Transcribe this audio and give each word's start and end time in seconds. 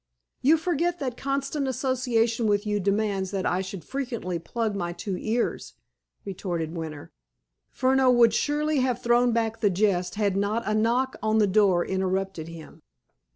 "You 0.41 0.57
forget 0.57 0.97
that 0.97 1.15
constant 1.15 1.67
association 1.67 2.47
with 2.47 2.65
you 2.65 2.79
demands 2.79 3.29
that 3.29 3.45
I 3.45 3.61
should 3.61 3.85
frequently 3.85 4.39
plug 4.39 4.75
my 4.75 4.93
two 4.93 5.15
ears," 5.15 5.75
retorted 6.25 6.75
Winter. 6.75 7.11
Furneaux 7.69 8.09
would 8.09 8.33
surely 8.33 8.77
have 8.79 8.99
thrown 8.99 9.31
back 9.31 9.59
the 9.59 9.69
jest 9.69 10.15
had 10.15 10.35
not 10.35 10.63
a 10.65 10.73
knock 10.73 11.17
on 11.21 11.37
the 11.37 11.45
door 11.45 11.85
interrupted 11.85 12.47
him. 12.47 12.81